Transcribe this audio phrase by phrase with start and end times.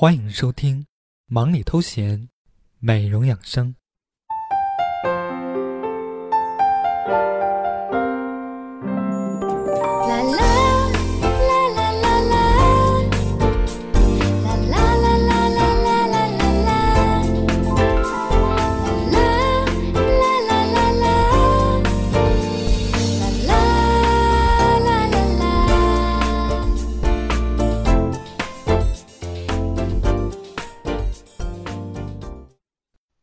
[0.00, 0.82] 欢迎收听
[1.26, 2.20] 《忙里偷闲》，
[2.78, 3.74] 美容养生。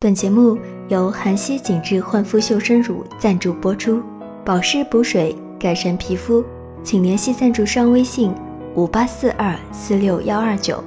[0.06, 0.56] 本节目
[0.86, 4.00] 由韩熙紧致焕肤秀身乳赞助播出，
[4.44, 6.44] 保湿补水，改善皮肤，
[6.84, 8.32] 请联系赞助商微信：
[8.76, 10.80] 五八四二四六幺二九，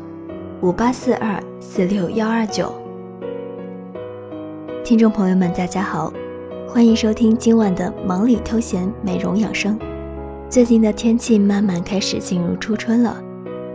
[0.62, 2.74] 五八四二四六幺二九。
[4.86, 6.14] 听众朋友们，大家好，
[6.66, 9.78] 欢迎收听今晚的忙里偷闲美容养生。
[10.50, 13.22] 最近的天气慢慢开始进入初春了，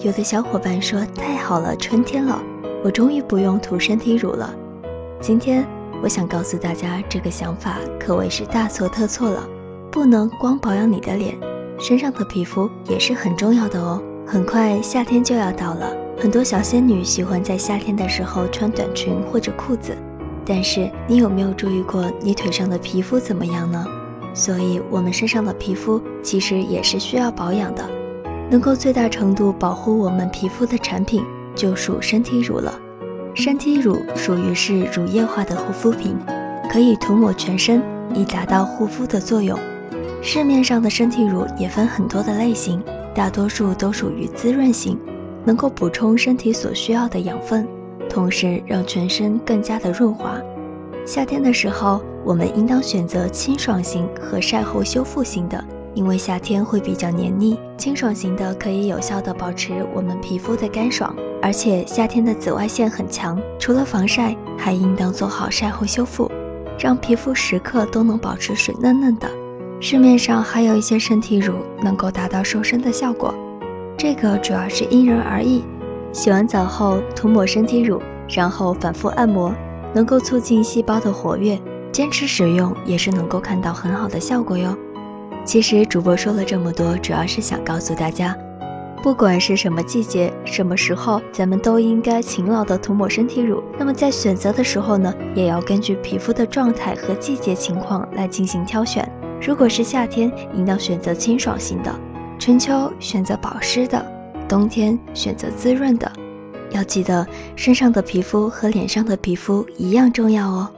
[0.00, 2.42] 有的小伙伴说太好了，春天了，
[2.82, 4.50] 我终于不用涂身体乳了。
[5.26, 5.66] 今天
[6.02, 9.48] 我想告诉大家，这个想法可谓是大错特错了。
[9.90, 11.34] 不能光保养你的脸，
[11.78, 14.02] 身上的皮肤也是很重要的哦。
[14.26, 19.96] 很快夏天就要到了，很多小仙女喜欢在夏天的时候穿短裙或者裤子。
[20.44, 23.82] 但是你有没有注意过你腿上的皮肤怎么样呢？
[24.34, 27.82] 所以，我们身上的皮肤其实也是需要保养的。
[28.50, 32.78] 能够最大程度保护我们皮肤的产品，就属身体乳了。
[33.34, 36.16] 身体乳属于是乳液化的护肤品，
[36.70, 37.82] 可以涂抹全身，
[38.14, 39.58] 以达到护肤的作用。
[40.22, 42.80] 市面上的身体乳也分很多的类型，
[43.12, 44.96] 大多数都属于滋润型，
[45.44, 47.66] 能够补充身体所需要的养分，
[48.08, 50.40] 同时让全身更加的润滑。
[51.04, 55.62] 夏天的时候，我们应当选择清爽型和晒后修复型的。
[55.94, 66.30] 因为夏天会比较黏腻，清爽型的可以有效的保持我们皮肤的干爽，而且夏天的紫外线很强，除了防晒，还应当做好晒后修复，
[66.78, 69.28] 让皮肤时刻都能保持水嫩嫩的。
[69.80, 73.34] 市面上还有一些身体乳能够达到瘦身的效果，
[73.96, 75.62] 这个主要是因人而异。
[76.12, 79.52] 洗完澡后涂抹身体乳，然后反复按摩，
[79.92, 81.60] 能够促进细胞的活跃，
[81.92, 84.76] 坚持使用也是能够看到很好的效果哟。
[85.44, 88.36] 其实主播说了这么多，主要是想告诉大家，
[89.02, 93.62] 不管是什么季节、什么时候，咱们都应该勤劳的涂抹身体乳。
[93.78, 99.06] 那么在选择的时候呢，也要根据皮肤的状态和季节情况来进行挑选。
[99.46, 101.90] 如果是夏天，应当选择清爽型的；
[102.38, 104.02] 春秋选择保湿的；
[104.48, 106.10] 冬天选择滋润的。
[106.70, 110.70] 要记得，身上的皮肤和脸上的皮肤一样重要哦。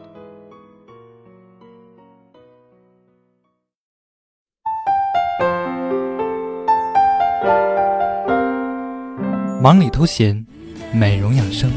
[9.66, 10.46] 忙里偷闲，
[10.92, 11.68] 美容养生，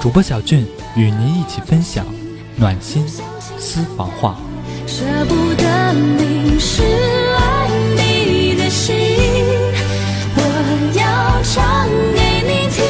[0.00, 0.64] 主播小俊
[0.94, 2.06] 与您一起分享
[2.54, 3.04] 暖心
[3.58, 4.36] 私房话。
[4.86, 6.84] 舍不得淋湿
[7.36, 8.94] 爱你的心，
[10.36, 10.40] 我
[10.94, 12.84] 要唱给你听，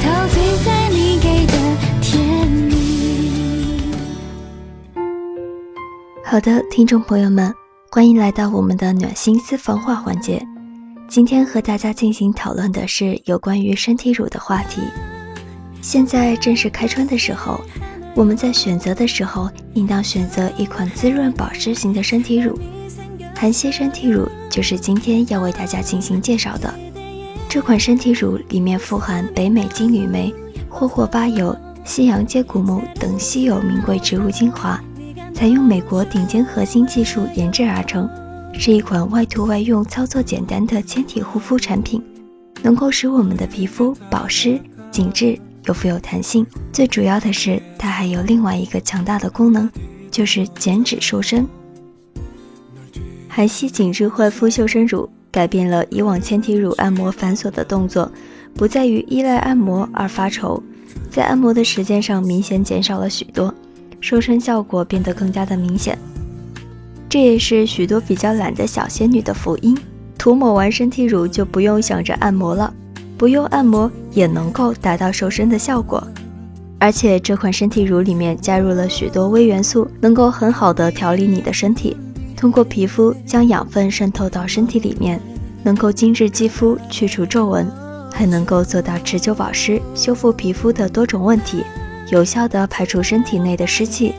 [0.00, 1.52] 陶醉在你给的
[2.00, 3.92] 甜蜜。
[6.24, 7.52] 好的，听众朋友们，
[7.90, 10.42] 欢迎来到我们的暖心私房话环节。
[11.10, 14.80] 今天和大家进行讨论的是有关于身体乳的话题。
[15.82, 17.60] 现在正是开春的时候，
[18.14, 22.56] 我们在选择的时候，应当选择一款滋润保湿型的身体乳。
[23.34, 26.72] 韩熙身体乳就是今天要为大家进行介绍的。
[27.48, 30.32] 这款身体乳里面富含北美金缕梅、
[30.68, 34.80] 霍霍巴油、西洋接骨木等稀有名贵植物精华，
[35.34, 38.08] 采用美国顶尖核心技术研制而成。
[38.52, 42.02] 是一款外涂外用、操作简单的纤体护肤产品，
[42.62, 46.46] 能够使我们的皮肤保湿、紧致又富有弹性。
[46.70, 49.70] 最主要的是，它还有另外一个强大的功能，
[50.10, 51.46] 就是减脂瘦身。
[53.28, 58.10] 韩熙紧致焕肤瘦身乳改变了以往纤体乳按摩繁琐的动作，
[58.54, 60.62] 不在于依赖按摩而发愁，
[61.10, 63.54] 在按摩的时间上明显减少了许多，
[64.00, 65.96] 瘦身效果变得更加的明显。
[67.10, 69.76] 这也是许多比较懒的小仙女的福音，
[70.16, 72.72] 涂抹完身体乳就不用想着按摩了，
[73.18, 76.06] 不用按摩也能够达到瘦身的效果。
[76.78, 81.96] 而且这款身体乳里面加入了许多微元素，能够很好的调理你的身体，
[82.36, 85.20] 通过皮肤将养分渗透到身体里面，
[85.64, 87.68] 能够精致肌肤、去除皱纹，
[88.12, 91.64] 还能够做到持久保湿、修复皮肤的多种问题，
[92.12, 94.14] 有效的排除身体内的湿气。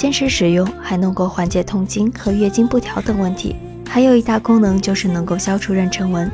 [0.00, 3.54] 坚持使用还能够缓解痛经和月经不调等问题，
[3.86, 6.30] 还有一大功能就是能够消除妊娠纹。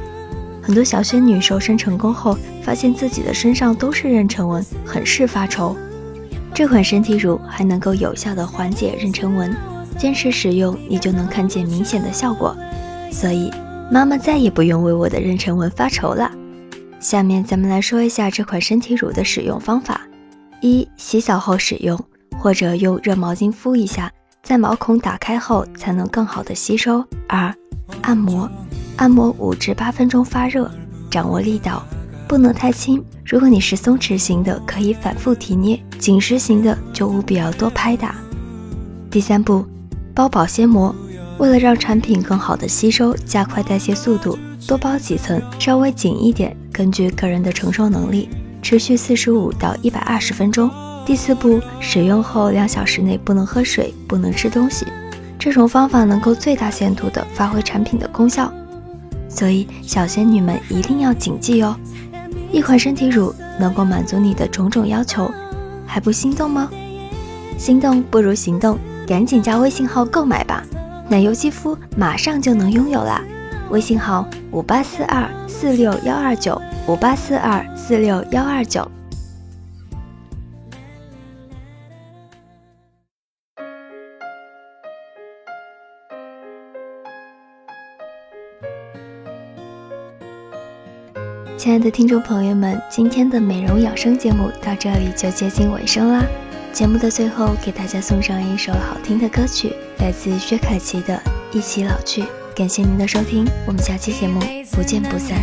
[0.63, 5.77] 很多小仙女瘦身成功后，发现自己的身上都是妊娠纹，很是发愁。
[6.55, 9.53] 这款身体乳还能够有效的缓解妊娠纹，
[9.99, 12.57] 坚持使用你就能看见明显的效果。
[13.11, 13.51] 所以
[13.91, 16.31] 妈妈再也不用为我的妊娠纹发愁了。
[17.01, 20.03] 下面咱们来说一下这款身体乳的使用方法：
[20.61, 21.99] 一、洗澡后使用，
[22.47, 24.09] 或者用热毛巾敷一下，
[24.41, 27.05] 在毛孔打开后才能更好的吸收。
[27.27, 27.53] 二、
[28.03, 28.49] 按摩，
[28.95, 30.71] 按摩五至八分钟发热，
[31.11, 31.85] 掌握力道，
[32.29, 33.05] 不能太轻。
[33.25, 38.15] 如果你是松弛型的，可以反复提捏；紧实型的就务必要多拍打。
[39.11, 39.67] 第三步，
[40.15, 40.95] 包保鲜膜。
[41.39, 44.39] 为了让产品更好的吸收，加快代谢速度，
[44.69, 48.29] 多包几层，稍微紧一点，根据个人的承受能力，
[48.63, 50.71] 持续四十五到一百二十分钟。
[51.07, 54.85] 第四步，使用后两小时内不能喝水，不能吃东西。
[55.39, 58.53] 这种方法能够最大限度地发挥产品的功效，
[59.29, 61.77] 所以小仙女们一定要谨记哦。
[62.51, 65.31] 一款身体乳能够满足你的种种要求，
[65.87, 66.69] 还不心动吗？
[67.57, 68.77] 心动不如行动，
[69.07, 70.65] 赶紧加微信号购买吧。
[71.09, 73.23] 奶油肌肤马上就能拥有啦！
[73.71, 78.91] 微信号五八四二四六幺二九五八四二四六幺二九。
[91.57, 96.23] 亲爱的听众朋友们，今天的美容养生节目到这里就接近尾声啦。
[96.71, 101.17] 节目的最后，给大家送上一首好听的歌曲，来自薛凯琪的
[101.57, 102.23] 《一起老去》。
[102.55, 104.39] 感谢您的收听，我们下期节目
[104.73, 105.43] 不见不散。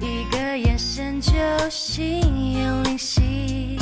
[0.00, 1.32] 一个眼神就
[1.70, 3.78] 心有灵犀，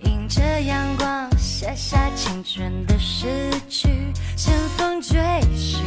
[0.00, 3.88] 迎着阳光写下青春的诗句，
[4.36, 5.18] 乘风追
[5.56, 5.82] 寻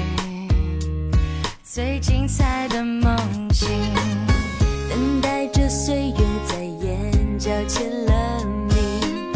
[1.77, 3.15] 最精彩的梦
[3.53, 3.69] 境，
[4.89, 9.31] 等待着岁月在眼角签了名，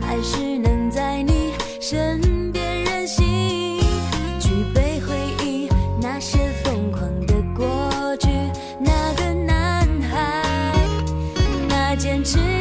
[0.00, 1.50] 还是能在你
[1.80, 3.80] 身边任性，
[4.38, 5.68] 举杯回忆
[6.00, 8.28] 那些疯狂的过去，
[8.78, 10.78] 那个男孩，
[11.68, 12.51] 那坚持。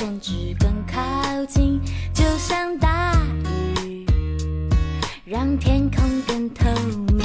[0.00, 1.78] 甚至更靠近
[2.14, 3.12] 就像大
[3.44, 4.06] 雨
[5.26, 6.64] 让天空更透
[7.12, 7.22] 明。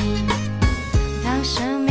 [1.24, 1.85] 当什